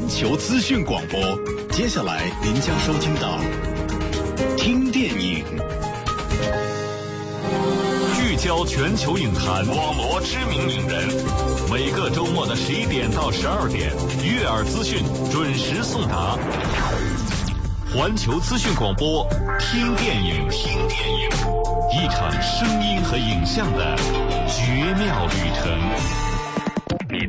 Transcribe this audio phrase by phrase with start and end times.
[0.00, 1.20] 环球资讯广播，
[1.72, 3.38] 接下来您将收听到
[4.56, 5.44] 听电影，
[8.16, 11.06] 聚焦全球影坛，网罗知名影人。
[11.70, 13.92] 每个周末的十一点到十二点，
[14.24, 16.38] 悦耳资讯准时送达。
[17.94, 19.28] 环球资讯广播，
[19.58, 21.28] 听电影，听电影，
[21.92, 23.94] 一场声音和影像的
[24.48, 26.29] 绝妙旅程。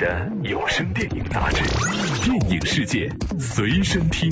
[0.01, 1.61] 你的有声电影杂志，
[2.25, 3.07] 电影世界
[3.39, 4.31] 随身听。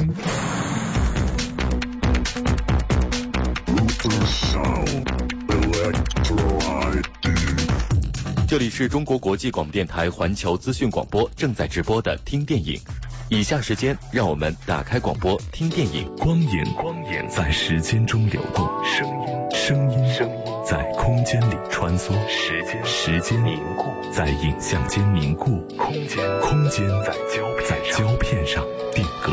[8.47, 12.81] 这里是中国国际广播电台环球资讯广播正在直播的听电影。
[13.29, 16.09] 以下时间，让我们打开广播听电影。
[16.17, 20.38] 光影，光影在时间中流动；声音，声音，声音
[20.69, 29.31] 在空间里穿梭；时间，时间凝固在影像间凝固；空间，空间在胶片在胶片上定格。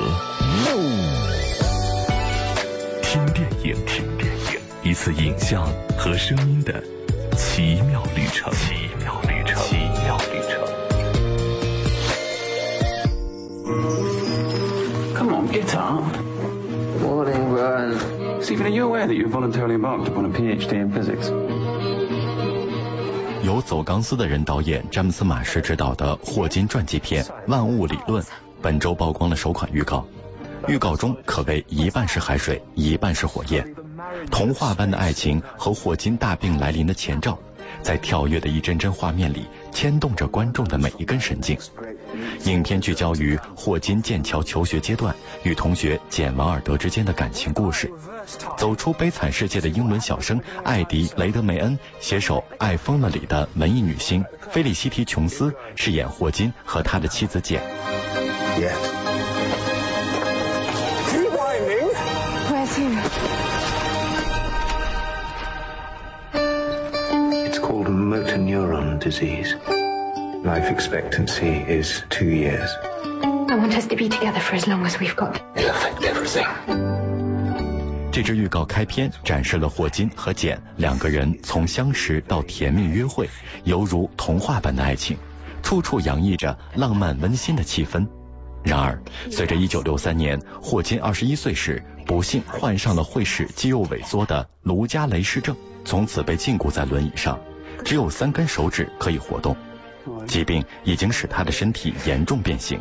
[3.02, 6.82] 听电影，听电影，一次影像和声音的
[7.36, 8.50] 奇妙旅程。
[8.54, 10.64] 奇妙旅程，奇妙旅程。
[15.14, 16.02] Come on, get up.
[17.02, 18.15] Morning, Brian.
[18.46, 21.32] Stephen, are you aware that you voluntarily embarked upon a PhD in physics?
[23.42, 28.22] 由走钢丝的人导演詹姆斯·马什执导的霍金传记片《万物理论》
[28.62, 30.06] 本周曝光了首款预告。
[30.68, 33.74] 预告中可谓一半是海水，一半是火焰，
[34.30, 37.40] 童话般的爱情和霍金大病来临的前兆，
[37.82, 41.58] 在跳跃的一帧帧画面里牵动着观众的每一根神经。
[42.44, 47.90] 影片聚焦于霍金剑桥求学阶段与同学简·王尔德之间的感情故事。
[48.56, 57.62] 走出悲惨世界的英伦小生艾迪·雷德梅恩携手《爱疯了》里的文艺女星菲利西提·琼斯饰演霍金和他的妻子简。
[68.06, 69.56] Motor neuron disease.
[70.44, 72.70] Life expectancy is two years.
[73.48, 75.40] I want us to be together for as long as we've got.
[75.56, 76.46] It'll affect everything.
[78.12, 83.28] 这支预告开篇展示了霍金和简两个人从相识到甜蜜约会，
[83.64, 85.18] 犹如童话般的爱情，
[85.64, 88.06] 处处洋溢着浪漫温馨的气氛。
[88.62, 89.02] 然而，
[89.32, 97.38] 随着1963年霍金21岁时不幸患上了会使肌肉萎缩的卢加雷氏症，从此被禁锢在轮椅上，
[97.86, 99.56] 只有三根手指可以活动。
[100.26, 102.80] 疾病已经使他的身体严重变形，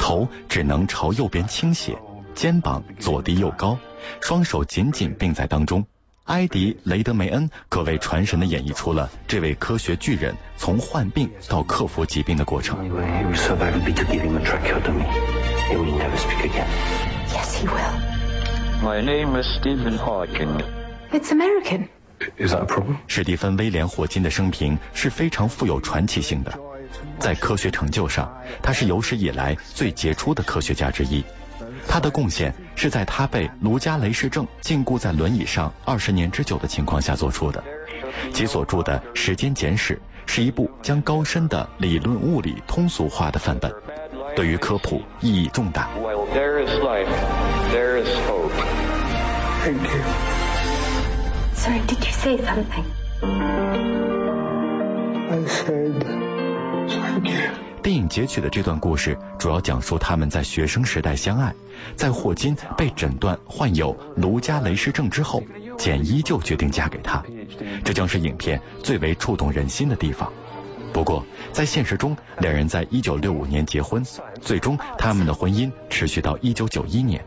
[0.00, 1.98] 头只能朝右边倾斜，
[2.34, 3.78] 肩膀左低右高，
[4.22, 5.86] 双手紧紧并在当中。
[6.24, 12.78] 埃迪·雷德梅恩可谓传神的演绎出了这位科学巨人从患病到克服疾病的过程。
[18.82, 20.62] My name is Stephen hawken
[21.12, 21.88] It's American.
[22.38, 22.96] Is that a problem?
[23.06, 26.58] 史蒂芬·威廉·霍金的生平是非常富有传奇性的，
[27.18, 31.24] 在科学成就上，他是有史以来最杰出的科学家之一。
[31.88, 37.62] 他的贡献是在他被卢加雷氏症禁锢在轮椅上二十年之久的情况下做出的。
[38.32, 39.94] 其所著的《时间简史》
[40.26, 43.72] 是一部将高深的理论物理通俗化的范本，
[44.34, 45.88] 对于科普意义重大。
[46.00, 47.08] While there is life,
[47.72, 48.52] there is hope.
[49.62, 50.25] Thank you.
[51.66, 52.84] Sorry, did you say something?
[55.28, 56.00] I said
[56.86, 57.50] thank you.
[57.82, 61.56] 电影截取的这段故事主要讲述他们在学生时代相爱，
[61.96, 65.42] 在霍金被诊断患有卢加雷氏症之后，
[65.76, 67.24] 简依旧决定嫁给他，
[67.84, 70.32] 这将是影片最为触动人心的地方。
[70.92, 74.04] 不过，在现实中，两人在一九六五年结婚，
[74.40, 77.24] 最终他们的婚姻持续到一九九一年。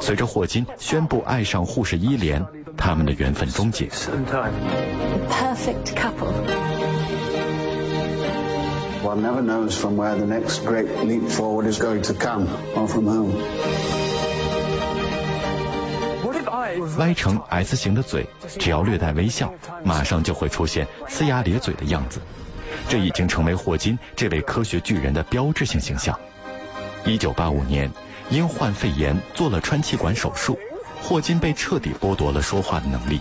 [0.00, 2.46] 随着霍金宣布爱上护士伊莲，
[2.76, 3.88] 他们的缘分终结。
[5.28, 6.32] Perfect couple.
[9.02, 12.86] One never knows from where the next great leap forward is going to come, or
[12.88, 13.32] from whom.
[16.98, 18.26] 歪成 S 型的嘴，
[18.58, 22.20] 只要略带微笑，马上就会出现呲牙咧嘴的样子。
[22.88, 26.18] 这已经成为霍金这位科学巨人的标志性形象。
[27.04, 27.92] 一九八五年，
[28.28, 30.58] 因患肺炎做了穿气管手术，
[31.08, 33.20] 霍金被彻底剥夺了说话的能力，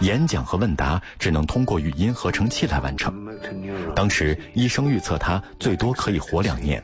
[0.00, 3.26] 演讲和问答只能通过语音合成器来完成。
[3.96, 6.82] 当时医生预测他最多可以活两年，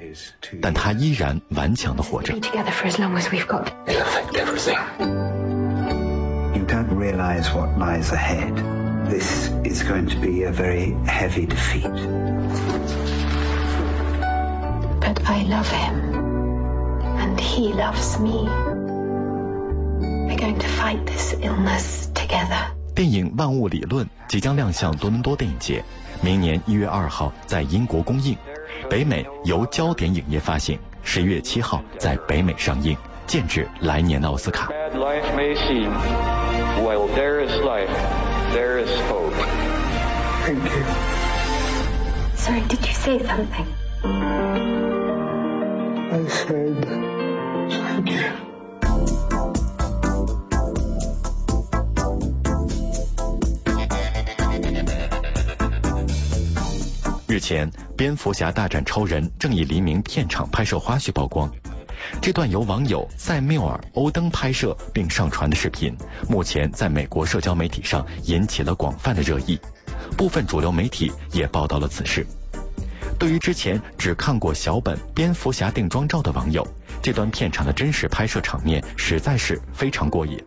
[0.63, 2.33] 但他依然顽强的活着.
[9.09, 11.91] This is going to be a very heavy defeat.
[15.01, 15.95] But I love him.
[17.19, 18.78] And he loves me.
[20.39, 22.71] We're going to fight this illness together.
[22.95, 25.83] 电影《万物理论》即将亮相多伦多电影节，
[26.21, 28.37] 明年一月二号在英国公映，
[28.89, 32.97] 北美由焦点影业发行，十一月七号在北美上映，
[33.27, 34.69] 剑指来年的奥斯卡。
[34.95, 35.91] Life may seem,
[36.85, 37.91] while there is life,
[38.55, 39.35] there is hope.
[40.45, 40.85] Thank you.
[42.37, 43.67] Sorry, did you say something?
[46.13, 46.87] I said
[47.71, 48.48] thank you.
[57.29, 61.53] 日前，《蝙蝠侠大战超人：正义黎明》片场拍摄花絮曝光。
[62.23, 65.95] 这段由网友塞缪尔·欧登拍摄并上传的视频，
[66.27, 69.61] 目前在美国社交媒体上引起了广泛的热议，
[70.17, 72.27] 部分主流媒体也报道了此事。
[73.19, 76.67] 对于之前只看过小本蝙蝠侠定妆照的网友，
[77.03, 80.43] 这段片场的真实拍摄场面实在是非常过瘾。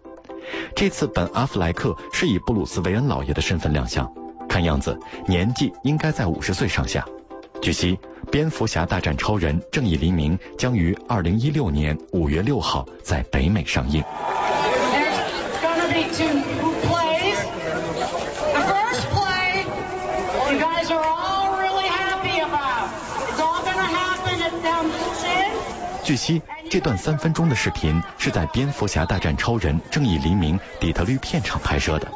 [0.76, 4.12] 这次本阿弗莱克是以布鲁斯韦恩老爷的身份亮相，
[4.52, 7.06] 看样子年纪应该在五十岁上下。
[7.62, 7.96] 据悉，
[8.30, 14.04] 《蝙蝠侠大战超人：正义黎明》将于二零一六年五月六号在北美上映。
[26.04, 32.12] 据悉，这段三分钟的视频是在《蝙蝠侠大战超人：正义黎明》底特律片场拍摄的。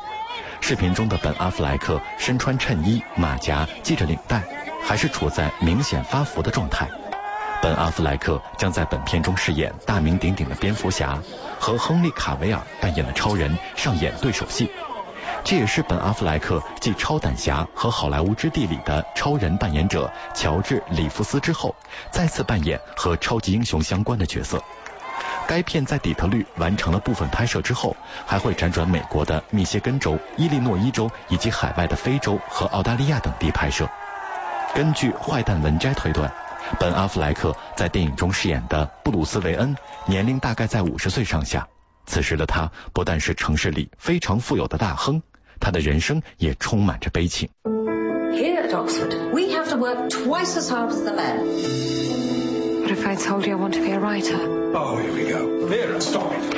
[0.67, 4.41] 视频中的本阿弗莱克身穿衬衣、马甲，系着领带，
[4.83, 6.89] 还是处在明显发福的状态。
[7.61, 11.19] 本阿弗莱克将在本片中饰演大名鼎鼎的蝙蝠侠，
[11.59, 14.71] 和亨利·卡维尔扮演的超人上演对手戏。
[15.43, 21.75] 这也是本阿弗莱克继《超胆侠》和《好莱坞之地》里的超人扮演者乔治·里夫斯之后，
[22.09, 24.63] 再次扮演和超级英雄相关的角色。
[25.47, 27.95] 该片在底特律完成了部分拍摄之后，
[28.25, 33.89] 还会辗转美国的密歇根州、伊利诺伊州以及海外的非洲和澳大利亚等地拍摄。
[34.73, 36.33] 根据坏蛋文摘推断，
[36.79, 39.75] 本阿弗莱克在电影中饰演的布鲁斯韦恩
[40.05, 41.67] 年龄大概在五十岁上下。
[42.05, 45.21] 此时的他不但是城市里非常富有的大亨，
[45.59, 47.49] 他的人生也充满着悲情。
[48.33, 52.44] Here at Oxford, we have to work twice as hard as the men.
[52.95, 54.37] If I told you I want to be a writer?
[54.73, 55.67] Oh, here we go.
[55.67, 56.55] Vera, stop it.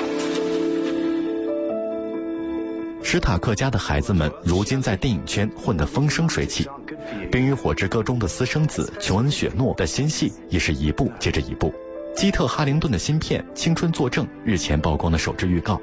[3.02, 6.66] 史塔克家的孩子们如今在电影圈混得风生水起，
[7.32, 11.74] 《冰与火之歌》中的私生子琼恩·雪诺的新戏也是一部接着一部。
[12.16, 15.82] 基特·哈灵顿的新片《青春作证》日前曝光的首支预告，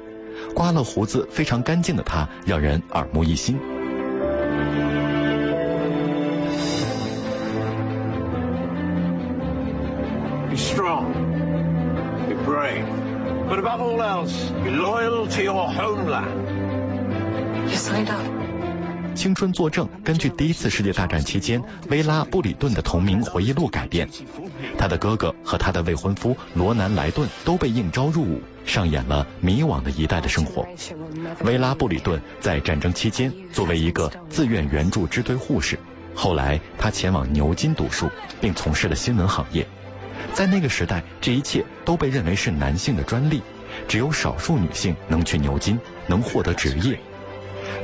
[0.53, 3.59] 刮了胡子非常干净的他让人耳目一新。
[10.55, 11.11] Be strong.
[12.29, 12.85] Be brave.
[13.49, 14.31] But above all else,
[14.63, 16.47] be loyal to your homeland.
[17.69, 18.23] You signed up.
[19.15, 24.07] 青春作证根据第一次世界大战期间薇拉·布里顿的同名回忆录改编，
[24.77, 30.65] 他的哥哥和他的未婚夫罗南·莱顿都被应召入伍，上演了迷惘的一代的生活。
[31.43, 35.77] 薇拉·布里顿在战争期间作为一个自愿援助支队护士，
[36.13, 38.09] 后来她前往牛津读书，
[38.39, 39.67] 并从事了新闻行业。
[40.33, 43.41] 在那个时代，这一切都被认为是男性的专利，
[43.87, 46.99] 只有少数女性能去牛津，能获得职业。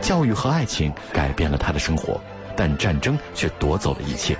[0.01, 2.22] 教育和爱情改变了他的生活，
[2.55, 4.38] 但战争却夺走了一切。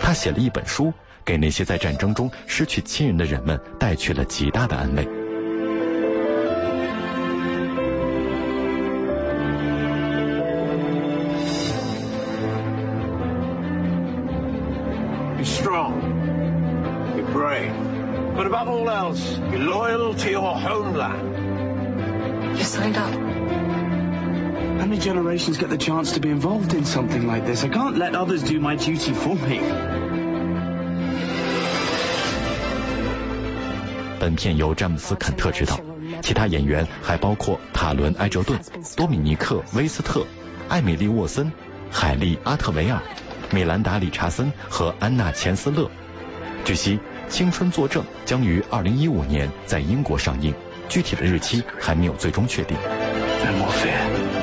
[0.00, 0.92] 他写了一本书，
[1.24, 5.17] 给那些在战争中失去亲人的人们带去了极大的安慰。
[25.38, 27.64] Generations get the chance to be involved in something like this?
[27.64, 29.60] I can't let others do my duty for me.
[34.20, 35.78] 本片由詹姆斯·肯特执导，
[36.22, 38.58] 其他演员还包括塔伦·埃哲顿、
[38.96, 40.26] 多米尼克·威斯特、
[40.68, 41.52] 艾米丽·沃森、
[41.90, 43.00] 海莉·阿特维尔、
[43.52, 45.88] 米兰达·理查森和安娜·钱斯勒。
[46.64, 46.96] 据悉，
[47.28, 50.52] 《青春作证》将于二零一五年在英国上映，
[50.88, 52.76] 具体的日期还没有最终确定。
[53.38, 54.18] Fear.
[54.32, 54.37] No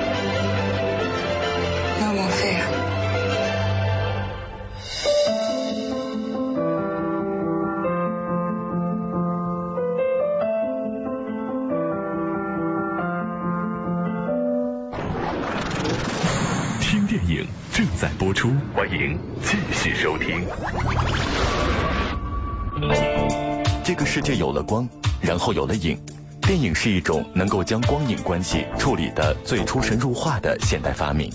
[23.84, 24.88] 这个世界有了光，
[25.22, 25.98] 然后有了影。
[26.42, 31.32] 电影是一种能够将光影关系处理的最出神入化的现代发明。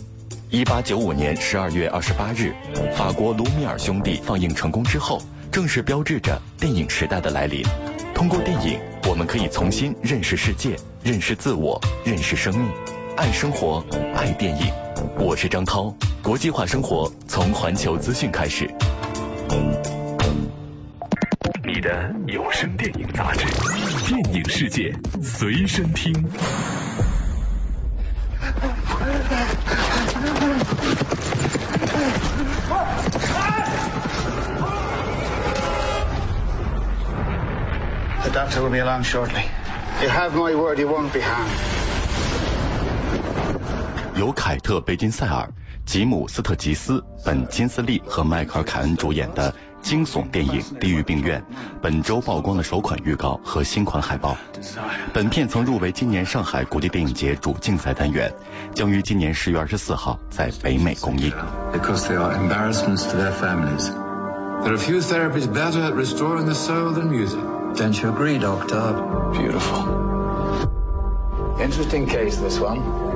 [0.51, 2.55] 一八九五年十二月二十八日，
[2.97, 7.65] 法国卢米尔兄弟放映成功之后，正式标志着电影时代的来临。
[8.15, 12.69] 通过电影，我们可以重新认识世界，认识自我，认识生命。
[13.17, 14.73] 爱生活，爱电影。
[15.19, 18.73] 我是张涛，国际化生活从环球资讯开始。
[21.65, 23.47] 你的有声电影杂志，
[24.09, 26.13] 电影世界随身听。
[38.23, 39.45] The doctor will be along shortly.
[40.03, 41.51] You have my word, you won't be harmed.
[44.15, 45.49] 由凯特·贝金塞尔、
[45.91, 51.41] 吉姆·斯特吉斯、本·金斯利和迈克尔·凯恩主演的惊悚电影《地狱病院》
[51.83, 54.37] 本周曝光了首款预告和新款海报。
[55.13, 58.33] 本片曾入围今年上海国际电影节主竞赛单元，
[58.73, 61.33] 将于今年十月二十四号在北美公映。
[61.73, 63.91] Because they are embarrassments to their families.
[64.63, 67.41] There are few therapies better at restoring the soul than music.
[67.75, 68.95] Don't you agree, Doctor?
[69.33, 69.99] Beautiful.
[71.61, 73.10] Interesting case, this one.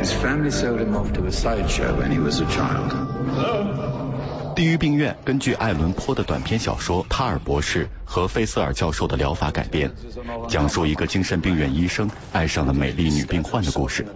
[0.00, 2.92] His family sold him off to a sideshow when he was a child.
[4.54, 9.90] 地狱病院根据艾伦坡的短篇小说《塔尔博士》和费瑟尔教授的疗法改编，
[10.48, 14.06] 讲述一个精神病院医生爱上了美丽女病患的故事。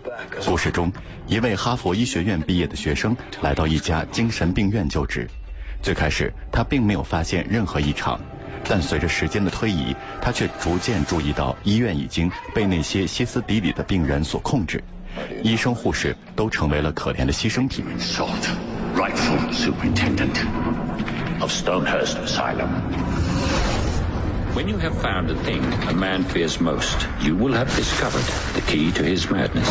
[0.47, 0.93] 故事中，
[1.27, 5.29] 一位哈佛医学院毕业的学生来到一家精神病院就职。
[5.83, 8.21] 最开始，他并没有发现任何异常，
[8.69, 14.85] 但随着时间的推移，他却逐渐注意到医院已经被那些歇斯底里的病人所控制，
[15.44, 17.86] 医生护士都成为了可怜的牺牲品。
[18.00, 18.48] Salt,
[18.96, 20.36] rightful superintendent
[21.40, 22.70] of Stonehurst Asylum.
[24.56, 28.62] When you have found the thing a man fears most, you will have discovered the
[28.62, 29.68] key to his madness.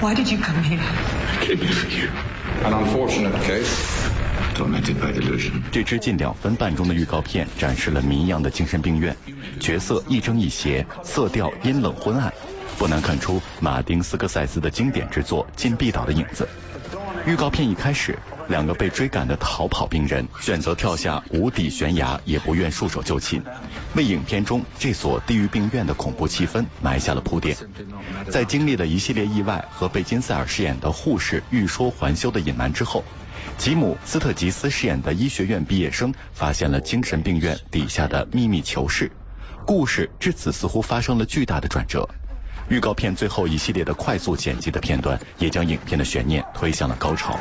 [0.00, 0.80] Why did you come here?
[0.80, 2.08] I came here for you.
[2.64, 4.10] An unfortunate case.
[4.54, 5.62] Tormented by delusion.
[5.70, 9.16] 这支近两分半钟的预告片展示了谜一样的精神病院，
[9.60, 12.32] 角色亦正亦邪，色调阴冷昏暗，
[12.79, 16.47] 不难看出马丁斯科塞斯的经典之作《禁闭岛》的影子。
[17.25, 18.17] 预告片一开始，
[18.47, 23.43] 两个被追赶的逃跑病人选择跳下无底悬崖，也不愿束手就擒，
[23.95, 27.57] 为影片中这所地狱病院的恐怖气氛埋下了铺垫。
[28.29, 33.03] 在经历了一系列意外和被金塞尔饰演的护士欲说还休的隐瞒之后，
[33.57, 39.11] 吉姆·斯特吉斯饰演的医学院毕业生发现了精神病院底下的秘密囚室，
[39.65, 42.07] 故事至此似乎发生了巨大的转折。
[42.69, 47.37] 预告片最后一系列的快速剪辑的片段，也将影片的悬念推向了高潮。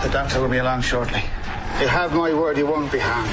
[0.00, 1.22] The doctor will be along shortly.
[1.80, 3.28] You have my word, you won't be harmed.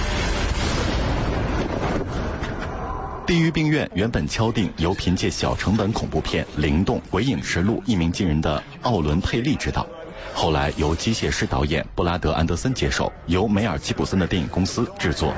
[3.25, 9.87] 地狱病院原本敲定由凭借小成本恐怖片《灵动鬼影实录》一鸣惊人的奥伦佩利执导，
[10.33, 15.33] 后来由机械师导演布拉德安德森接手，由梅尔吉普森的电影公司制作。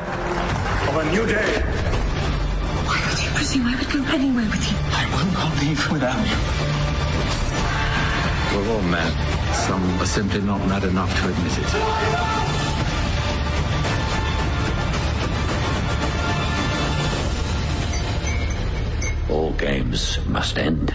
[0.87, 1.70] Of a new day.
[3.91, 4.77] Go anywhere with you?
[4.93, 6.37] I will not leave without you.
[8.53, 9.11] We're all mad.
[9.53, 11.67] Some are simply not mad enough to admit it.
[19.29, 20.93] All games must end.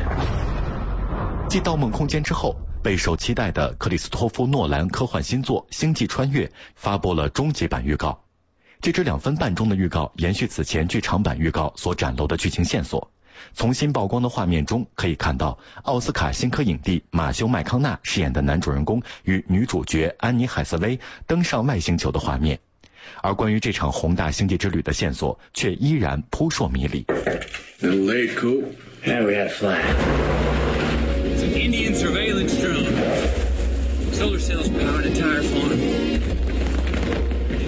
[1.48, 8.25] 继《盗梦空间》之后，备受期待的克里斯托夫·诺兰科幻新作《星际穿越》发布了终极版预告。
[8.80, 13.10] 这支两分半钟的预告延续此前剧场版预告所展露的剧情线索。
[13.52, 22.60] 从新曝光的画面中可以看到，奥斯卡新科影帝马修·麦康纳饰演的男主人公与女主角安妮·海瑟薇登上外星球的画面。
[23.22, 27.04] 而关于这场宏大星际之旅的线索却依然扑朔迷离。
[27.80, 28.64] Little late, Coop.
[29.04, 29.84] Yeah, we had a flag.
[31.24, 32.86] It's an Indian surveillance drone.
[34.12, 36.35] Solar cells power an entire farm.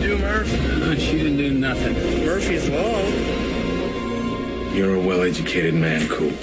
[0.01, 0.49] You do, Murph?
[0.85, 1.95] Good, she didn't do nothing.
[2.25, 3.03] Murphy's Law.
[4.73, 6.35] You're a well-educated man, Coop.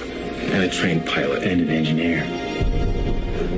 [0.52, 1.42] And a trained pilot.
[1.42, 2.24] And an engineer.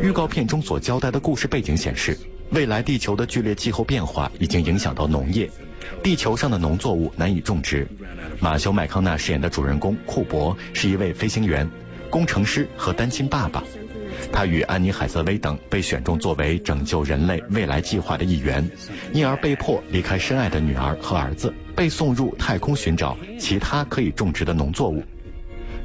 [0.01, 2.17] 预告片中所交代的故事背景显示，
[2.51, 5.51] 未来地球的剧烈气候变化已经影响到农业，
[6.05, 7.89] 地球上的农作物难以种植。
[8.39, 11.69] 马修·麦康纳饰演的主人公库珀是一位飞行员、
[12.09, 13.65] 工程师和单亲爸爸。
[14.33, 18.71] 他与安妮·海瑟薇等被选中作为拯救人类未来计划的一员，
[19.13, 25.03] 因而被迫离开深爱的女儿和儿子，被送入太空寻找其他可以种植的农作物。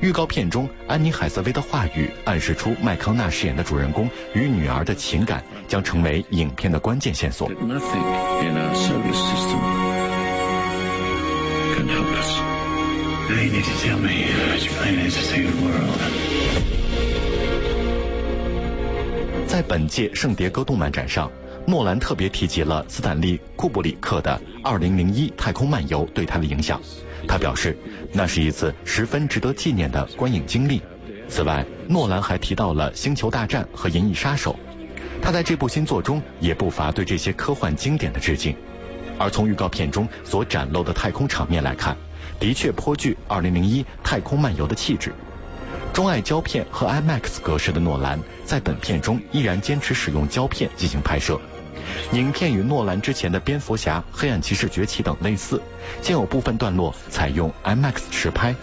[0.02, 7.50] 预告片中，安妮海瑟薇的话语暗示出麦康纳饰演的主人公与女儿的情感将成为影片的关键线索。
[19.54, 21.32] 在本届圣迭戈动漫展上，
[21.68, 26.82] 诺兰特别提及了斯坦利·库布里克的《2001太空漫游》对他的影响。
[27.28, 27.78] 他表示，
[28.14, 30.82] 那是一次十分值得纪念的观影经历。
[31.30, 34.54] 此外，诺兰还提到了《星球大战》和《银翼杀手》，
[35.22, 38.56] 他在这部新作中也不乏对这些科幻经典的致敬。
[39.20, 41.96] 而从预告片中所展露的太空场面来看，
[42.40, 45.14] 的确颇具《2001太空漫游》的气质。
[45.94, 51.40] 钟爱胶片和 IMAX 格式的诺兰，在本片中依然坚持使用胶片进行拍摄。
[52.14, 55.62] 影片与诺兰之前的《蝙蝠侠》《黑暗骑士崛起》等类似，
[56.02, 58.56] 兼有部分段落采用 IMAX 实拍。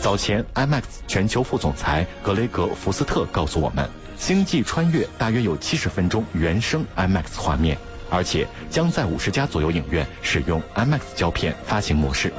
[0.00, 3.86] 早前，IMAX 全球副总裁格雷格·福斯特告诉我们，
[4.18, 7.78] 《星际穿越》大约有七十分钟原生 IMAX 画面，
[8.10, 12.30] 而且将在五十家左右影院使用 IMAX 胶片发行模式。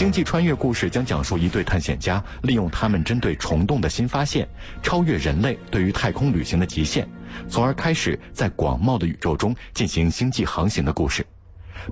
[0.00, 4.48] 星际穿越故事将讲述一对探险家利用他们针对虫洞的新发现，
[4.82, 7.06] 超越人类对于太空旅行的极限，
[7.50, 11.26] 从而开始在广袤的宇宙中进行星际航行的故事。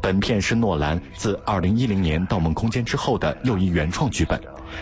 [0.01, 4.41] 本片是诺兰自2010年《盗梦空间》之后的又一原创剧本，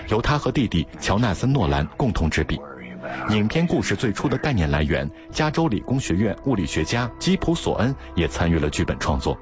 [0.09, 2.61] 由他和弟弟乔纳森·诺兰共同执笔。
[3.31, 9.37] 影片故事最初的概念来源，加州理工学院物理学家基普·索恩也参与了剧本创作。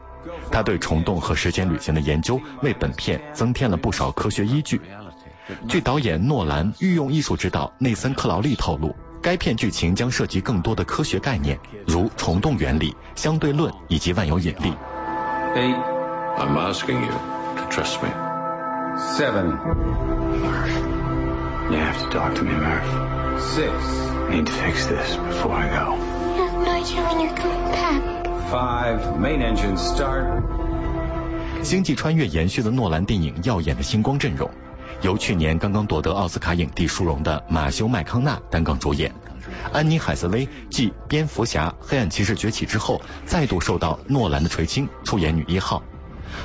[0.50, 4.80] 他对虫洞和时间旅行的研究为本片增添了不少科学依据。
[5.68, 14.72] 据导演诺兰御用艺术指导内森·克劳利透露，该片剧情将涉及更多的科学概念，如虫洞原理、相对论以及万有引力。
[15.54, 15.76] Eight.
[16.36, 17.12] I'm asking you
[17.56, 18.08] to trust me.
[19.16, 19.58] Seven.
[20.40, 20.74] Murph.
[21.70, 23.40] You have to talk to me, Murph.
[23.40, 23.70] Six.
[24.28, 25.94] I need to fix this before I go.
[25.94, 28.13] I'm not sure when you're coming back.
[28.50, 29.18] Five.
[29.18, 30.42] Main engine start.
[31.62, 34.50] 星际穿越延续了诺兰电影耀眼的星光阵容，
[35.00, 39.14] 由去年刚刚夺得奥斯卡影帝殊荣的马修麦康纳担纲主演。
[39.72, 45.82] 安妮海瑟薇继蝙蝠侠、黑暗骑士崛起之后，再度受到诺兰的垂青，出演女一号。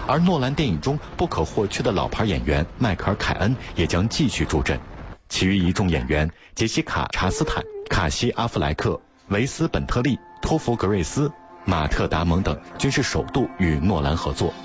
[0.08, 4.80] 而诺兰电影中不可或缺的老牌演员迈克尔·凯恩也将继续助阵。
[5.28, 11.32] 其余一众演员杰西卡·查斯坦、卡西·阿弗莱克、维斯·本特利、托弗·格瑞斯、
[11.70, 14.56] 马特·达蒙等均是首度与诺兰合作。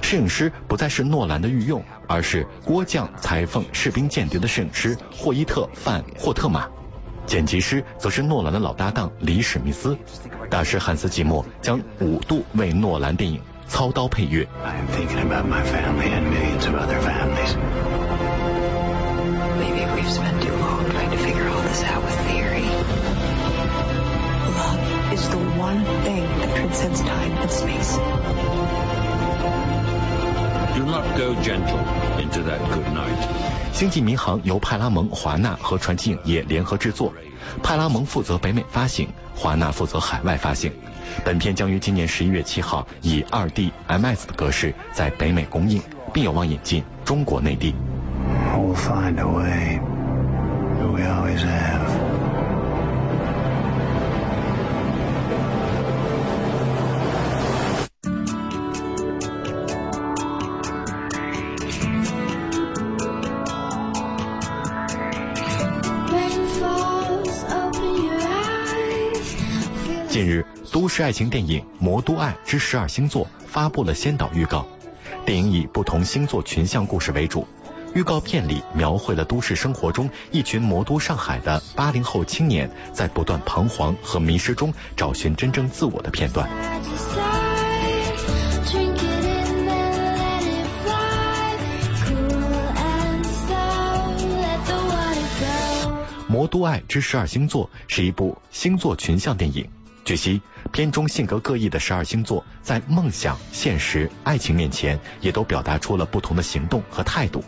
[0.00, 6.68] 摄影师不再是诺兰的御用，而是郭将裁缝士兵间谍的摄影师霍伊特·范霍特马。
[7.26, 9.98] 剪辑师则是诺兰的老搭档李史密斯，
[10.48, 14.46] 大师汉斯季默将五度为诺兰电影操刀配乐。
[14.62, 14.86] I am
[25.66, 27.98] one thing that transcends time and space.
[30.76, 31.82] Do not go gentle
[32.22, 33.18] into that good night.
[33.78, 37.12] 《星际迷航》由派拉蒙、华纳和传奇影业联合制作，
[37.64, 40.72] 派拉蒙负责北美发行，华纳负责海外发行。
[41.24, 47.74] 本片将于今年十一月七号以二 D IMAX 的格式在北美公映，并有望引进中国内地。
[48.54, 49.80] We'll find a way.
[50.92, 52.25] We always have.
[70.96, 74.66] 是，爱情电影《魔都爱之十二星座》发布了先导预告。
[75.26, 77.46] 电影以不同星座群像故事为主，
[77.94, 86.48] 预告片里描绘了都市生活中一群魔都上海的八零后青年在不断彷徨和迷失中找寻真正自我的片段。
[96.32, 99.68] 《魔都爱之十二星座》是一部星座群像电影。
[100.06, 100.40] 据悉，
[100.70, 107.42] 片中性格各异的十二星座在梦想、现实、爱情面前，也都表达出了不同的行动和态度。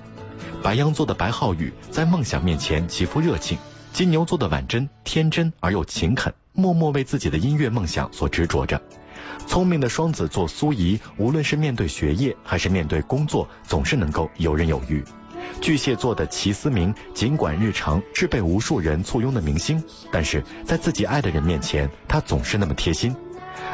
[0.60, 3.58] 白羊座的白浩宇在梦想面前极富热情；
[3.92, 8.82] 金牛座的婉珍天真而又勤恳，默默为自己的音乐梦想所执着着。
[9.46, 15.04] 聪明的双子座苏怡，无论是面对学业还是面对工作，总是能够游刃有余。
[15.60, 23.16] 巨蟹座的齐思明，尽管日常是被无数人簇拥的明星，但是在自己爱的人面前，他总是那么贴心。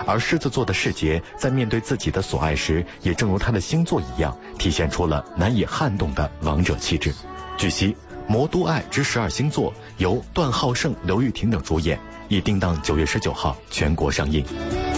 [0.07, 7.15] 而狮子座的世杰，在面对自己的所爱时，也正如他的星座一样，体现出了难以撼动的王者气质。
[7.57, 7.93] 据悉，
[8.27, 14.94] 《魔都爱之十二星座》由段浩胜、刘玉婷等主演，已定档九月十九号全国上映。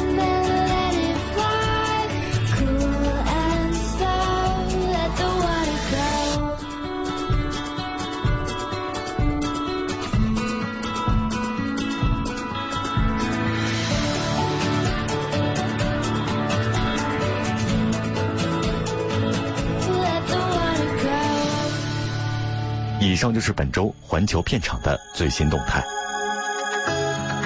[23.26, 25.84] 上就是本周环球片场的最新动态。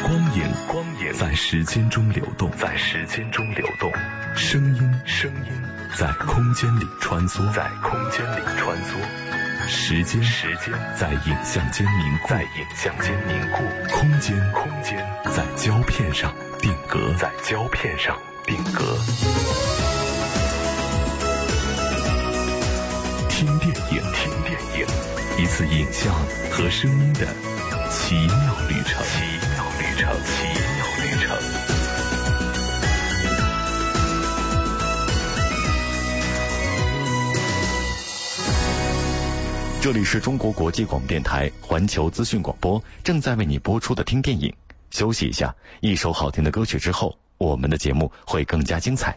[0.02, 3.90] 光影，光影在时间中流动，在时间中流动。
[4.36, 5.62] 声音，声音
[5.96, 9.68] 在空间里穿梭，在空间里穿梭。
[9.68, 13.62] 时间，时间在影像间凝固，在影像间凝固。
[13.90, 14.98] 空间，空间
[15.34, 18.98] 在胶片上定格，在胶片上定格。
[23.30, 25.09] 听电影，听电影。
[25.40, 26.14] 一次影像
[26.50, 27.26] 和声音的
[27.88, 30.44] 奇妙旅程，奇妙旅程，奇
[30.76, 31.34] 妙旅程。
[39.80, 44.54] 这里是中国国际广播电台环球资讯广播，正在为你播出的听电影。
[44.90, 49.16] 休息一下，一首好听的歌曲之后，我们的节目会更加精彩。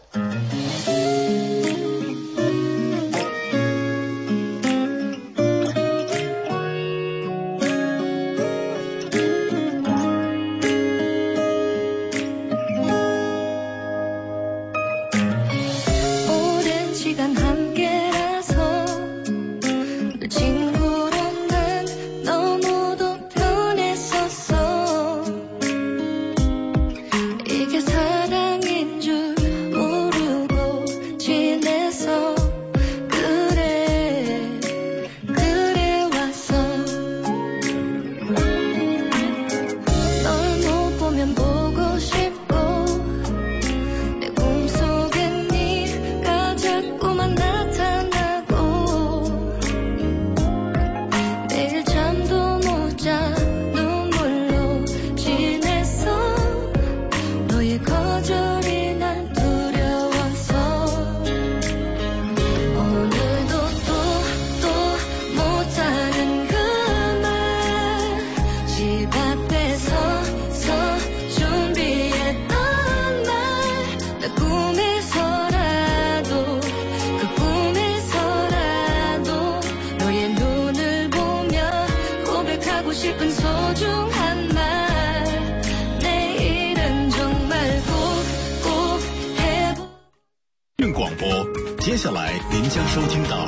[91.14, 91.46] 播
[91.78, 93.46] 接下来您将收听到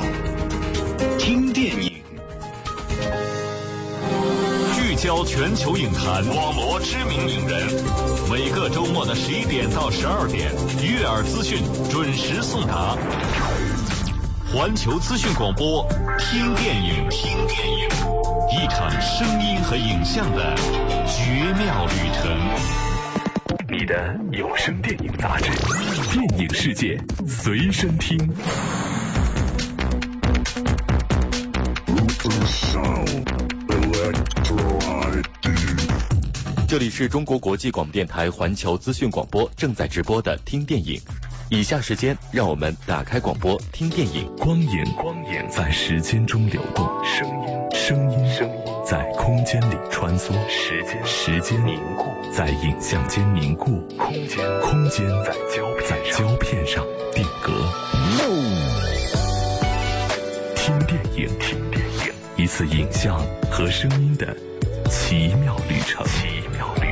[1.17, 1.91] 听电影，
[4.75, 7.67] 聚焦全球影坛，网罗知名影人。
[8.31, 10.51] 每个周末的十一点到十二点，
[10.81, 12.95] 悦耳资讯准时送达。
[14.53, 15.85] 环球资讯广播，
[16.19, 17.89] 听电影，听电影，
[18.51, 20.55] 一场声音和影像的
[21.05, 22.96] 绝妙旅程。
[23.87, 25.49] 你的有声电影杂志，
[26.11, 28.17] 电影世界随身听。
[36.67, 40.99] 这里是中国国际广播电台环球资讯广播正在直播的听电影。
[41.49, 44.29] 以下时间，让我们打开广播听电影。
[44.35, 57.51] 光影，光影在时间中流动，声音，声音，声音在空间里穿梭，时间，时间凝固，在影像间凝固，空间，空间在胶在胶片上定格。
[60.55, 63.19] 听电影，听电影，一次影像
[63.51, 64.33] 和声音的
[64.89, 66.86] 奇妙旅程，奇妙旅程，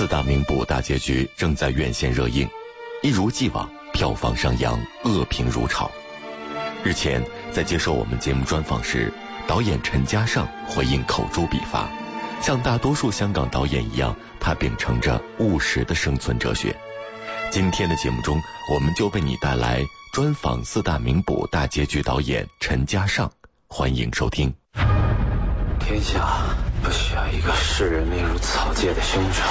[0.00, 2.48] 四大名捕大结局正在院线热映，
[3.02, 5.90] 一如既往，票房上扬，恶评如潮。
[6.82, 9.12] 日前，在接受我们节目专访时，
[9.46, 11.90] 导演陈嘉上回应口诛笔伐，
[12.40, 16.74] 像大多数香港导演一样，他秉承着务实的生存哲学。
[17.50, 18.40] 今天的节目中，
[18.72, 19.84] 我们就为你带来
[20.14, 23.32] 专访四大名捕大结局导演陈嘉上，
[23.68, 24.54] 欢迎收听。
[25.78, 26.26] 天下
[26.82, 29.42] 不需要一个视人命如草芥的凶手。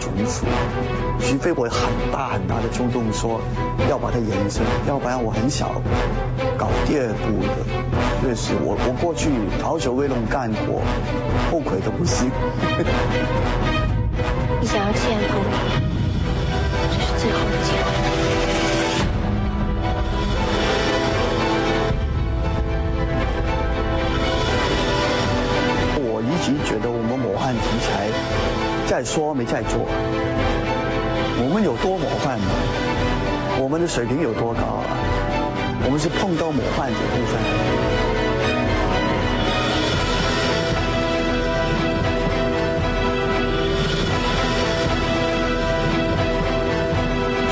[0.00, 0.46] 重复，
[1.20, 3.40] 除非我很大很大的冲动说
[3.88, 5.80] 要把它延伸，要不然我很少
[6.58, 7.48] 搞第二部的。
[8.22, 9.30] 就是我我过去
[9.62, 10.82] 逃学威龙干过，
[11.50, 12.30] 后悔的不行。
[14.60, 15.50] 你想要弃暗投明，
[16.90, 17.76] 这是最后的机会。
[26.02, 28.10] 我一直觉得我们魔幻题材。
[28.86, 29.86] 在说没在做，
[31.42, 32.44] 我们有多模范呢？
[33.58, 34.84] 我们的水平有多高啊？
[35.84, 37.40] 我们是碰到模范这部分。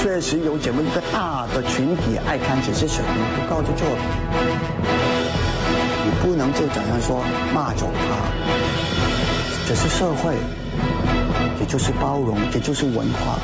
[0.03, 3.99] 确实有这么一个大的群体爱看，这些水平不高的作品。
[6.05, 7.25] 你不能就怎样说
[7.55, 8.17] 骂走他，
[9.67, 10.35] 这是社会。
[11.61, 13.39] 也就是包容，也就是文化。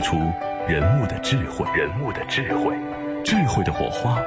[0.00, 0.16] 出
[0.68, 2.74] 人物的智慧，人物的智慧，
[3.24, 4.18] 智慧的火花，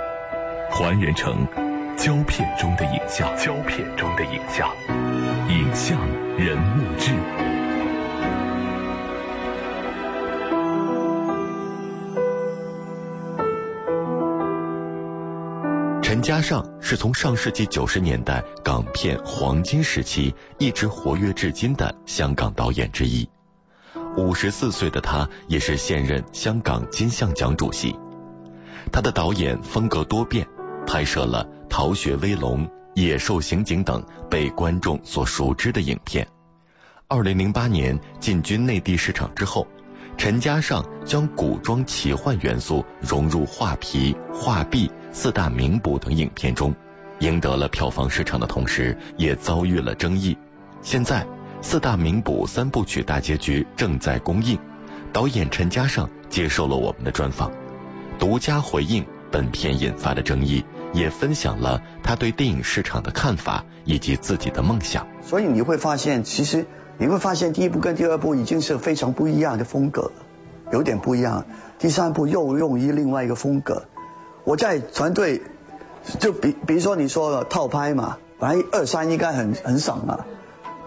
[0.71, 1.47] 还原成
[1.97, 4.69] 胶片中的影像，胶片中的影像。
[5.49, 5.99] 影像
[6.37, 7.11] 人物志。
[16.01, 23.27] 陈嘉上是从上世纪九十年代港片黄金时期一直活跃至今的香港导演之一。
[24.17, 27.95] 五十四岁的他也是现任香港金像奖主席。
[28.91, 30.47] 他的导演风格多变，
[30.85, 32.67] 拍摄了《逃学威龙》。
[32.95, 36.27] 野兽刑警等被观众所熟知的影片。
[37.07, 39.65] 二零零八年进军内地市场之后，
[40.15, 46.75] 陈嘉上将古装奇幻元素融入画皮、画壁四大名捕等影片中，
[47.17, 50.37] 赢得了票房市场的同时，也遭遇了争议。
[50.83, 51.25] 现在
[51.63, 54.59] 四大名捕三部曲大结局正在公映，
[55.13, 57.51] 导演陈嘉上接受了我们的专访，
[58.19, 60.63] 独家回应本片引发的争议。
[60.93, 65.07] 也分享了他对电影市场的看法以及自己的梦想。
[65.23, 66.67] 所以你会发现，其实
[66.99, 70.11] 你会发现第一部跟第二部已经是非常不一样的风格，
[70.71, 71.45] 有点不一样。
[71.79, 73.85] 第三部又用于另外一个风格。
[74.43, 75.41] 我在团队，
[76.19, 80.27] 就比比如说你说套拍嘛，本来二三应该很很爽了，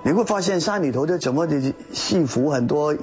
[0.07, 2.95] 你会发现山里头的整个的戏服很多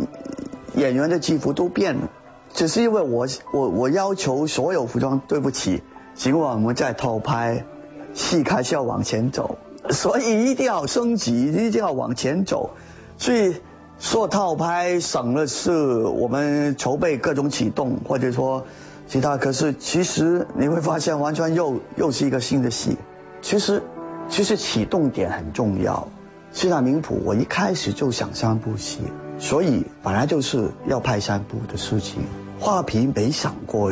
[0.73, 2.09] 演员的戏服都变了，
[2.53, 5.83] 只是因为我我我要求所有服装，对不起。
[6.15, 7.65] 尽管我们在偷拍，
[8.13, 9.57] 戏开是要往前走，
[9.89, 12.69] 所以一定要升级，一定要往前走。
[13.17, 13.57] 所以
[13.99, 18.65] 说套拍省了是我们筹备各种启动，或者说
[19.07, 19.35] 其他。
[19.35, 22.97] 可是其实你会发现，完全又又是一个新的戏。
[23.41, 23.83] 其实
[24.29, 26.07] 其实启动点很重要。
[26.53, 28.99] 四大名捕我一开始就想三部戏，
[29.39, 32.21] 所以本来就是要拍三部的事情。
[32.59, 33.91] 画皮没想过，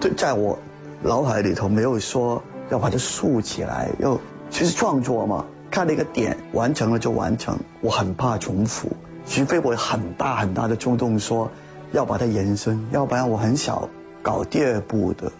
[0.00, 0.58] 对，在我。
[1.04, 7.58] 脑海里头没有说要把它竖起来，要其实创作嘛，看了一个点，完成了就完成。
[7.82, 8.88] 我很怕重复，
[9.26, 11.50] 除非我很大很大的冲动说
[11.92, 13.90] 要把它延伸，要不然我很少
[14.22, 15.30] 搞第二部的。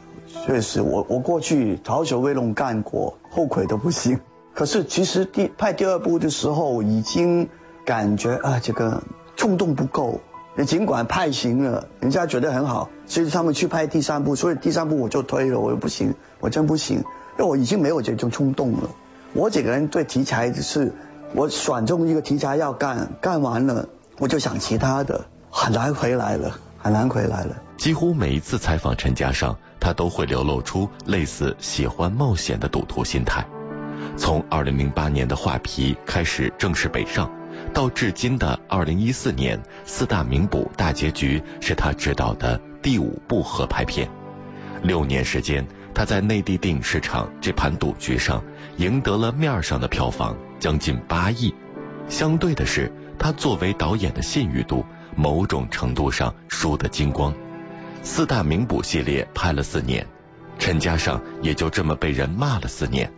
[0.47, 4.21] 确实，我我过去逃学威龙干过，后悔都不行。
[4.55, 7.49] 可是其实第拍第二部的时候，已经
[7.85, 9.03] 感觉啊，这个
[9.37, 10.21] 冲动不够。
[10.57, 17.05] 你尽管派行了，人家觉得很好，所以他们去拍第三部，所以第三部我就推了，我又不行，我真不行，因
[17.39, 18.91] 为我已经没有这种冲动了。
[19.33, 20.93] 我这个人对题材是，
[21.35, 23.89] 我选中一个题材要干，干完了
[24.21, 27.57] 我就想其他的，很难回来了，很难回来了。
[27.77, 33.45] 几乎每一次采访陈嘉上，他都会流露出类似喜欢冒险的赌徒心态。
[34.17, 37.31] 从二零零八年的画皮开始正式北上。
[37.73, 44.09] 到至今的二零一四年，四大名捕大结局是他执导的第五部合拍片。
[44.83, 48.45] 六年时间，他在内地电影市场这盘赌局上
[48.77, 51.55] 赢得了面上的票房将近八亿。
[52.09, 54.85] 相对的是，他作为导演的信誉度
[55.17, 57.35] 某种程度上输得精光。
[58.03, 60.07] 四大名捕系列拍了四年，
[60.59, 63.11] 陈嘉上也就这么被人骂了四年。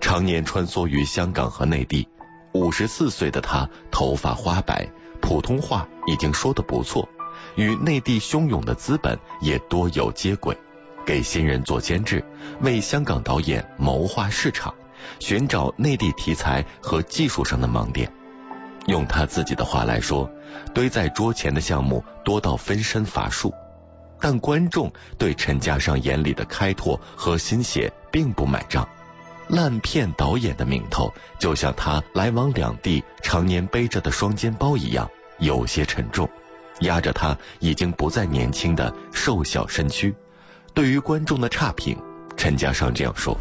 [0.00, 2.08] 常年穿梭于香港和内地，
[2.52, 4.88] 五十四岁的他头发花白，
[5.20, 7.08] 普通话已经说得不错，
[7.54, 10.56] 与内地汹涌的资本也多有接轨，
[11.04, 12.24] 给新人做监制，
[12.60, 14.74] 为香港导演谋划市场，
[15.20, 18.12] 寻找内地题材和技术上的盲点。
[18.86, 20.30] 用他自己的话来说，
[20.74, 23.52] 堆在桌前的项目多到分身乏术，
[24.18, 28.88] 但观众对陈嘉上眼里的开拓和心血并不买账。
[29.50, 36.30] 烂片导演的名头，就像他来往两地常年背着的双肩包一样，有些沉重，
[36.78, 40.14] 压着他已经不再年轻的瘦小身躯。
[40.72, 41.98] 对于观众的差评，
[42.36, 43.38] 陈嘉上这样说：“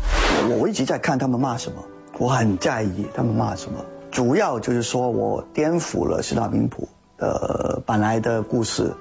[0.49, 1.85] 我一直在看他们骂什么，
[2.17, 3.85] 我很在意他们骂什么。
[4.09, 8.95] 主要就是说我颠覆了四大名捕的本来的故事，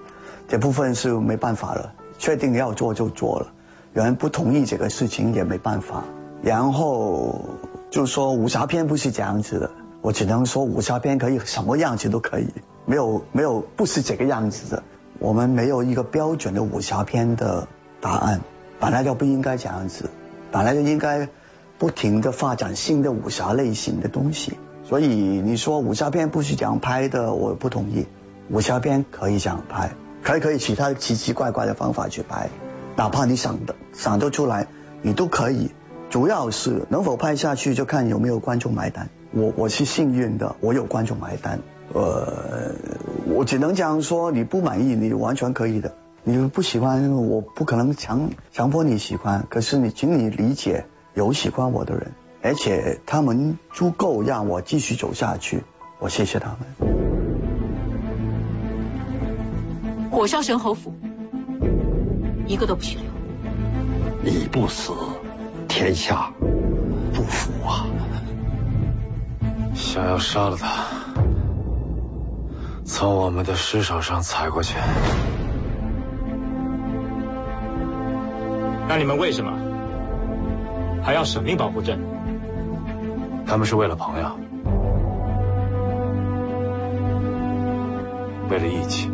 [0.47, 3.53] 这部分是没办法了，确定要做就做了，
[3.95, 6.05] 有人不同意这个事情也没办法。”
[6.43, 7.45] 然后
[7.91, 9.71] 就说武侠片不是这样子的，
[10.03, 12.49] 我只能说武侠片可以什么样子都可以，
[12.87, 14.83] 没有没有不是这个样子的。
[15.19, 17.67] 我们没有一个标准的武侠片的
[18.01, 18.41] 答案，
[18.79, 20.11] 本来就不应该这样子，
[20.53, 21.29] 本来就应该
[21.77, 24.57] 不停的发展新的武侠类型的东西。
[24.85, 28.07] 所以你说武侠片不是这样拍的，我不同意。
[28.49, 29.91] 武侠片可以这样拍，
[30.23, 32.49] 可以可以其他奇奇怪怪的方法去拍，
[32.97, 34.69] 哪怕你想的想得出来，
[35.03, 35.73] 你都可以。
[36.11, 39.11] 主要是能否拍下去，就看有没有观众买单。
[39.33, 41.61] 我我是幸运的，我有观众买单。
[41.93, 42.73] 呃，
[43.27, 45.95] 我只能讲说，你不满意，你完全可以的。
[46.25, 49.47] 你不喜欢，我不可能强强迫你喜欢。
[49.51, 55.65] 可是你，请你理解，有喜欢我的人，而且他们足够让我继续走下去。
[55.99, 56.59] 我谢谢他们。
[60.11, 60.95] 火烧神侯府，
[62.47, 63.05] 一个都不许留。
[64.23, 64.93] 你不死。
[65.79, 66.33] 天下
[67.15, 67.87] 不服啊！
[69.77, 70.67] 想要杀了他，
[72.85, 74.77] 从我们的尸首上踩过去。
[78.89, 79.53] 那你们为什么
[81.01, 82.01] 还要舍命保护朕？
[83.47, 84.37] 他们是为了朋友，
[88.51, 89.09] 为了义气。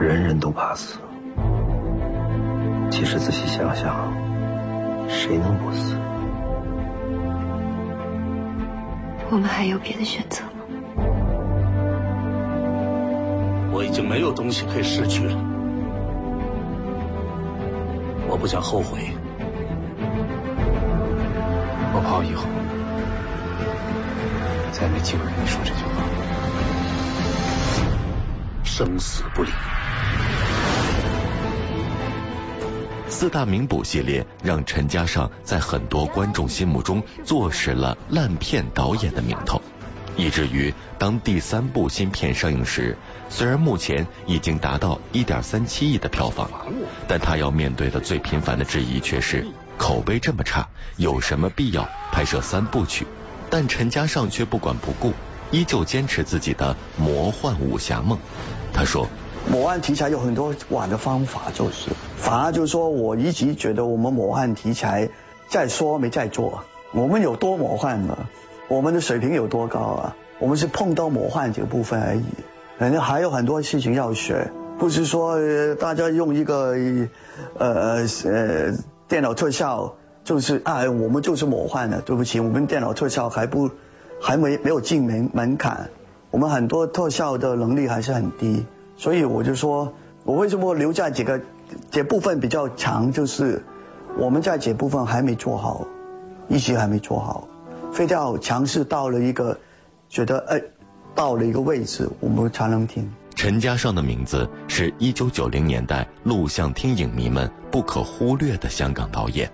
[0.00, 0.98] 人人都怕死。
[2.90, 4.12] 其实仔细想想，
[5.08, 5.96] 谁能不死？
[9.30, 10.50] 我们还有别的选择吗？
[13.72, 15.36] 我已经没有东西可以失去了，
[18.28, 19.14] 我不想后悔。
[21.94, 22.46] 我怕以后
[24.72, 26.02] 再没机会跟你说这句话。
[28.64, 29.50] 生死不离。
[33.20, 39.60] 四大名捕系列让陈嘉上在很多观众心目中坐实了烂片导演的名头，
[40.16, 42.96] 以至于当第三部新片上映时，
[43.28, 46.50] 虽然目前已经达到一点三七亿的票房，
[47.06, 53.06] 但他要面对的最频繁的质疑却是口碑这么差，有什么必要拍摄三部曲？
[53.50, 55.12] 但陈嘉上却不管不顾，
[55.50, 58.18] 依旧坚持自己的魔幻武侠梦。
[58.72, 59.10] 他说。
[59.48, 65.08] 魔幻题材有很多玩的方法，就是反而就是说，我一直觉得我们魔幻题材
[65.48, 68.18] 在说没在做，我们有多魔幻呢？
[68.68, 70.16] 我们的水平有多高啊？
[70.38, 72.24] 我们是碰到魔幻这个部分而已，
[72.78, 75.38] 人家还有很多事情要学，不是说
[75.74, 76.76] 大家用一个
[77.58, 78.72] 呃呃
[79.08, 82.00] 电脑特效就是啊，我们就是魔幻的。
[82.02, 83.70] 对不起，我们电脑特效还不
[84.20, 85.90] 还没没有进门门槛，
[86.30, 88.64] 我们很多特效的能力还是很低。
[89.00, 91.40] 所以我就说，我为什么留下几个
[91.90, 93.64] 这部分比较强，就是
[94.18, 95.86] 我们在这部分还没做好，
[96.48, 97.48] 一直还没做好，
[97.94, 99.58] 非要强势到了一个
[100.10, 100.62] 觉得哎
[101.14, 103.10] 到了一个位置，我们才能听。
[103.34, 109.50] 陈嘉上的名字是一九九零年代录像厅影迷们不可忽略的香港导演。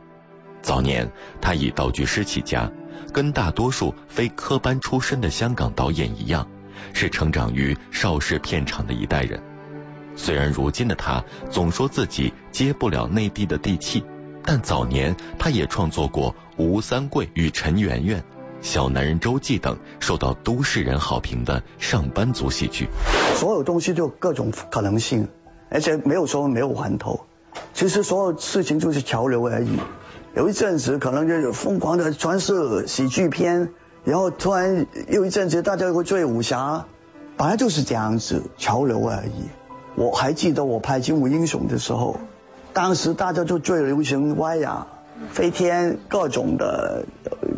[0.61, 2.72] 早年他以道具师起家，
[3.12, 6.49] 跟大多数非科班出身的香港导演一样。
[6.93, 9.43] 是成长于邵氏片场的一代人，
[10.16, 14.05] 虽然如今的他总说自己接不了内地的地气，
[14.45, 18.20] 但早年他也创作过《吴三桂与陈圆圆》
[18.62, 22.89] 《小男人周记》等受到都市人好评的上班族喜剧。
[23.34, 25.28] 所有东西都有各种可能性，
[25.70, 27.26] 而且没有说没有环头。
[27.74, 29.78] 其实所有事情就是潮流而已。
[30.34, 33.70] 有一阵子可能就是疯狂的传世喜剧片。
[34.07, 36.86] 然后突然有一阵子大家会追武侠，
[37.36, 39.48] 本来就是这样子潮流而已。
[39.96, 42.20] 我还记得我拍《精武英雄》的时候，
[42.72, 44.86] 当时大家就最流行歪呀、
[45.32, 47.04] 飞天各种的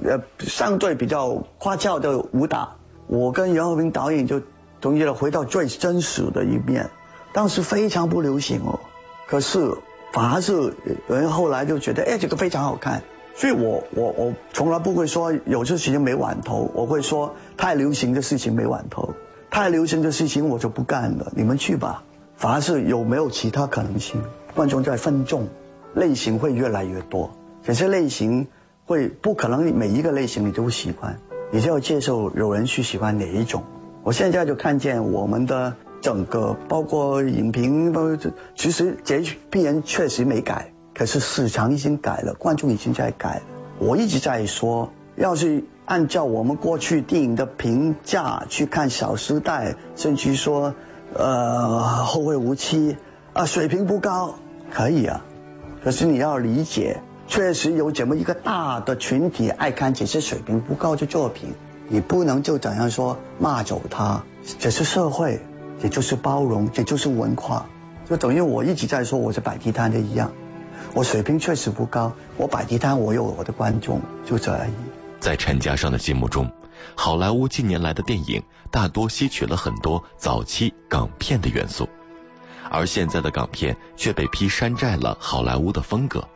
[0.04, 2.76] 呃相对比较花俏的武打。
[3.08, 4.40] 我跟袁和平导演就
[4.80, 6.88] 同意了回到最真实的一面。
[7.34, 8.80] 当时非常不流行哦，
[9.26, 9.76] 可是
[10.14, 10.74] 反而是
[11.08, 13.02] 人后来就觉得哎这个非常好看。
[13.38, 19.14] 所以我我我从来不会说有些事情没玩头，我会说太流行的事情没玩头，
[19.48, 22.02] 太流行的事情我就不干了，你们去吧。
[22.34, 24.22] 反而是有没有其他可能性？
[24.56, 25.46] 观众在分众，
[25.94, 27.30] 类型会越来越多，
[27.64, 28.48] 可是类型
[28.86, 31.20] 会不可能每一个类型你都喜欢，
[31.52, 33.62] 你就要接受有人去喜欢哪一种。
[34.02, 38.18] 我现在就看见我们的整个包括影评，包括
[38.56, 40.72] 其实这批人确实没改。
[40.98, 43.42] 可是市场已经改了，观众已经在改了。
[43.78, 50.74] 我一直在说，要是按照我们过去电影的评价去看《小时代》，甚至说
[51.14, 52.94] 呃《后会无期》，
[53.32, 54.34] 啊水平不高，
[54.72, 55.24] 可以啊。
[55.84, 61.54] 可是你要理解，确实有这么一个大的群体爱看这些水平不高的作品，
[61.88, 64.24] 你不能就怎样说骂走他。
[64.58, 65.40] 这是社会，
[65.80, 67.66] 也就是包容，也就是文化。
[68.10, 70.32] 就等于我一直在说，我是摆地摊的一样。
[70.94, 74.72] 我水平确实不高，我摆地摊，我有我的观众，就这而已。
[75.20, 76.50] 在陈嘉上的心目中，
[76.94, 81.88] 好莱坞近年来的电影大多吸取了很多早期港片的元素，
[82.70, 86.28] 而现在的港片却被批山寨了好莱坞的风格。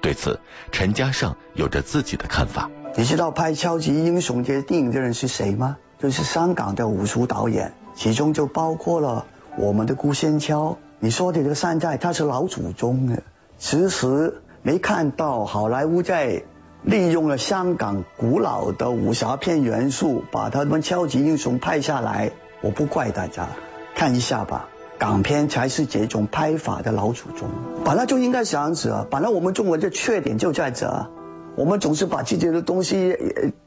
[0.00, 0.40] 对此，
[0.72, 2.70] 陈嘉上有着自己的看法。
[2.96, 5.76] 你知道拍超级英雄这些电影的人是谁吗？
[5.98, 9.26] 就是香港的武术导演，其中就包括了
[9.58, 10.78] 我们的顾仙桥。
[10.98, 13.22] 你说的这个山寨，他是老祖宗的。
[13.60, 16.44] 其实没看到好莱坞在
[16.82, 22.32] 利用了香港古老的武侠片元素，把他们超级英雄拍下来。
[22.62, 23.48] 我不怪大家，
[23.94, 24.70] 看一下吧。
[24.98, 27.50] 港片才是这种拍法的老祖宗，
[27.84, 29.06] 本来就应该这样子啊。
[29.10, 31.10] 本来我们中国的缺点就在这，
[31.54, 33.14] 我们总是把自己的东西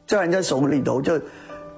[0.08, 1.22] 在人家手里头就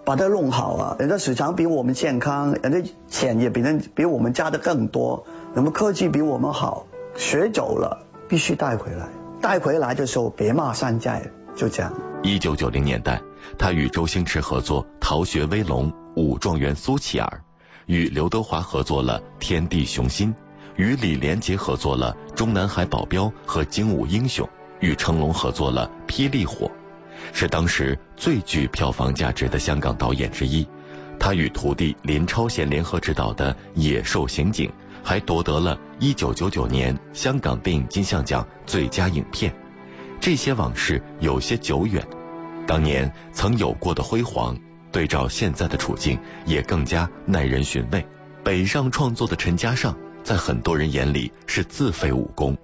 [0.05, 0.95] 把它弄好啊。
[0.99, 6.85] 人家市场比我们健康，人家钱也比人比我们加的更多，那么科技比我们好，
[7.15, 8.01] 学走了。
[8.27, 9.07] 必须带回来，
[9.39, 11.93] 带回来的时候别骂山寨，就这样。
[12.23, 13.21] 一九九零年代，
[13.59, 17.43] 他与周星驰合作《逃学威龙》《武状元苏乞儿》，
[17.85, 20.33] 与刘德华合作了《天地雄心》，
[20.75, 24.47] 与李连杰合作了《中南海保镖》和《精武英雄》，
[24.79, 26.65] 与成龙合作了《霹雳火》，
[27.31, 30.67] 是当时最具票房价值的香港导演之一。
[31.19, 34.69] 他与徒弟林超贤联合执导的《野兽刑警》。
[35.05, 39.55] 还夺得了1999年香港电影金像奖最佳影片。
[40.19, 42.05] 这些往事有些久远，
[42.65, 44.57] 当年曾有过的辉煌，
[44.91, 48.07] 对照现在的处境，也更加耐人寻味。
[48.43, 52.57] 北上创作的陈嘉上，在很多人眼里是自废武功，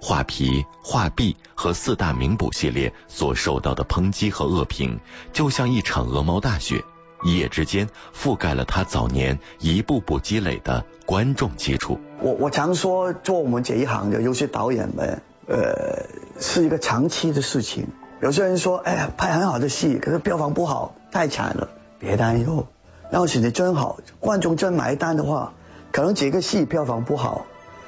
[0.00, 5.00] 画皮、画壁和四大名捕系列所受到的抨击和恶评，
[5.32, 6.84] 就像一场鹅毛大雪。
[7.22, 11.98] 一夜之间覆盖了他早年一步步积累的观众基础。
[12.20, 16.06] 我我常说，做我们这一行的有些导演们，呃，
[16.38, 17.88] 是一个长期的事情。
[18.20, 21.68] 有些人说，哎呀，拍很好的戏，可是票房不好，太惨了。
[21.98, 22.66] 别担忧，
[23.10, 25.52] 要是你真好，观众真买单的话，
[25.92, 27.46] 可能这个戏票房不好，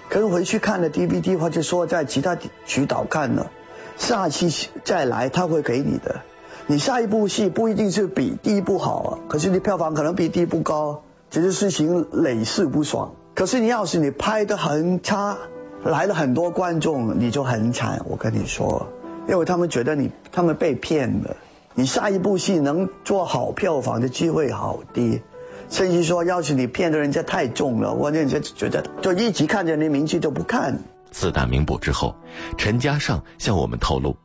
[0.09, 3.51] 可能回去看了 DVD 或者说在其他渠道看了，
[3.97, 6.23] 下期再来他会给你的。
[6.69, 13.15] 你下一部戏不一定是比第一部好啊，可是你票房可能比第一部高，这些事情累世不爽。
[13.35, 15.39] 可是你要是你拍的很差，
[15.83, 18.03] 来了很多观众，你就很惨。
[18.09, 18.87] 我跟你说，
[19.29, 21.37] 因为他们觉得你他们被骗了，
[21.75, 25.21] 你下一部戏能做好票房的机会好低，
[25.69, 30.79] 甚至说要是你骗的人家太重了，我人家觉得就一直看着你名气就不看。
[31.11, 32.15] 四大名捕之后，
[32.57, 34.17] 陈嘉上向我们透露。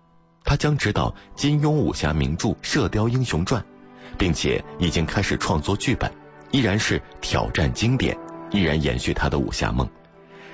[0.47, 3.61] 他将执导金庸武侠名著《射雕英雄传》，
[4.17, 6.13] 并且已经开始创作剧本，
[6.51, 8.17] 依然是挑战经典，
[8.49, 9.89] 依然延续他的武侠梦。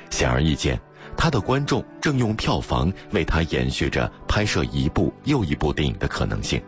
[0.09, 0.81] 显而易见，
[1.15, 6.63] 他的观众正用票房为他延续着拍摄一部又一部电影的可能性，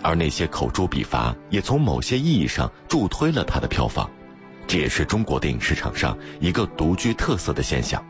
[0.00, 4.08] 而那些口诛笔伐也从某些意义上助推了他的票房。
[4.68, 8.06] 这也是中国电影市场上一个独具特色的现象。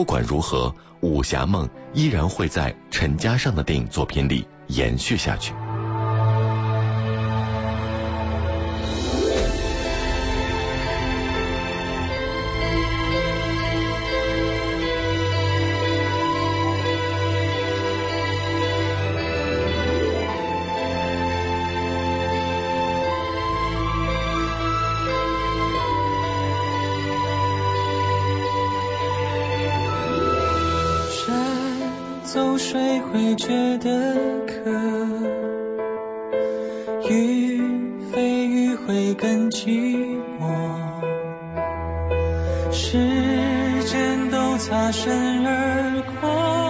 [0.00, 5.52] 不管如何，武侠梦依然会在陈嘉上的电影作品里延续下去。
[33.12, 34.14] 会觉得
[34.46, 34.70] 渴，
[37.08, 37.60] 雨
[38.12, 40.46] 飞雨会更寂寞，
[42.70, 46.69] 时间都擦身而过。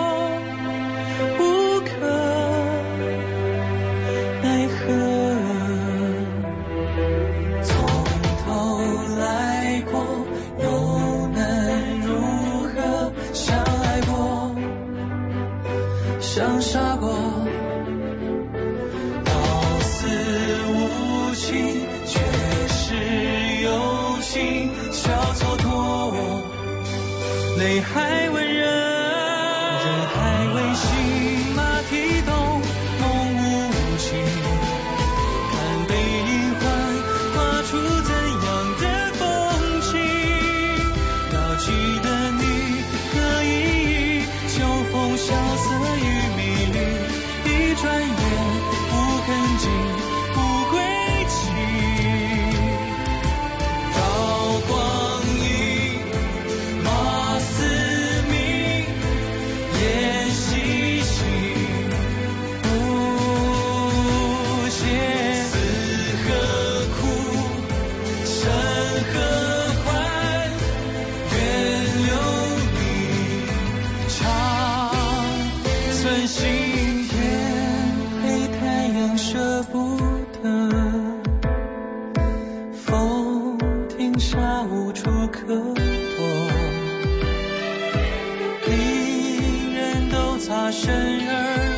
[90.81, 91.69] 身而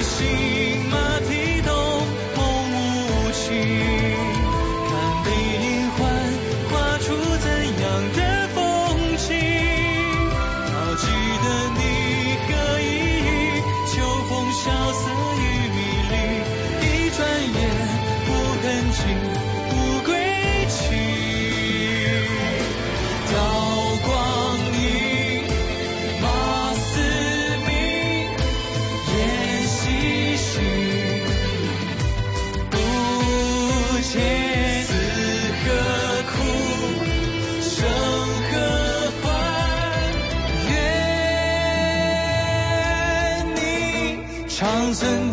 [0.00, 0.71] see.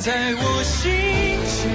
[0.09, 0.91] 在我心
[1.45, 1.69] 间。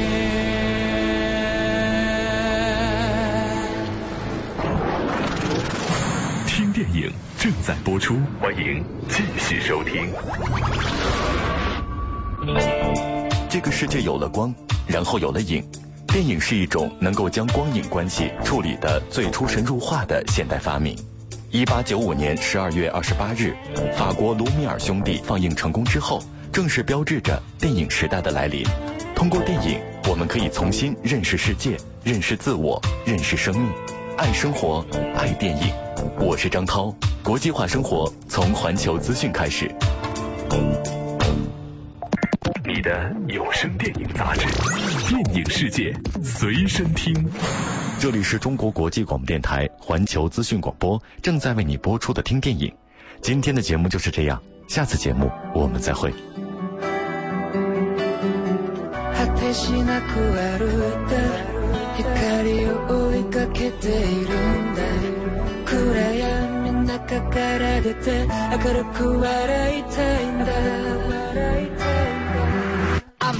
[6.48, 10.12] 听电影正在播出，欢迎继续收听。
[13.48, 14.52] 这个世界有了光，
[14.88, 15.64] 然后有了影。
[16.08, 20.98] 电影是一种能够将光影关系处理的最出神入化的现代发明。
[21.52, 23.54] 一八九五年十二月二十八日，
[23.96, 26.20] 法国卢米尔兄弟放映成功之后。
[26.54, 28.64] 正是标志着电影时代的来临。
[29.16, 33.68] 通过电影，我们可以重新认识世界，认识自我，认识生命，
[34.16, 34.86] 爱生活，
[35.16, 35.74] 爱电影。
[36.20, 36.94] 我是张涛，
[37.24, 39.74] 国际化生活从环球资讯开始。
[42.64, 44.46] 你的有声电影杂志，
[45.08, 45.92] 电影世界
[46.22, 47.32] 随身听。
[47.98, 52.72] 这里是中国国际广播电台环球资讯广播，正在为你播出的听电影。
[53.22, 56.14] 今天的节目就是这样，下次节目我们再会。
[59.54, 61.14] しなく歩いて
[61.96, 62.72] 光を
[63.10, 64.82] 追いかけているんだ。
[65.64, 71.83] 暗闇の中から出て明るく笑いたいんだ。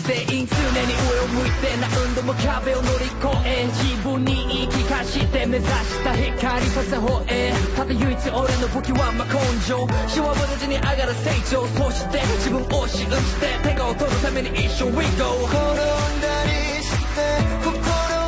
[0.06, 15.80] 全員常に上を向いて何度も壁を乗り越え自分に言い聞かして目指した光させ方えただ唯一俺の武器はま根性シワは無事に上がる成長そして自分を信じて手が劣るために一生 We go 転ん
[16.20, 17.24] だりして
[17.64, 17.72] 心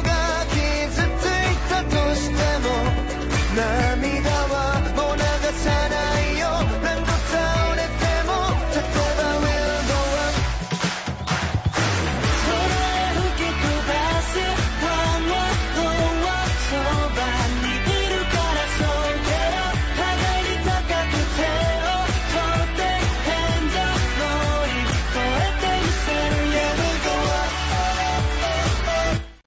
[0.01, 2.72] が傷ついたとしても
[3.53, 4.45] 涙を